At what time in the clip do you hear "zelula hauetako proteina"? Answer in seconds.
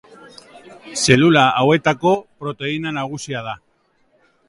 1.01-2.97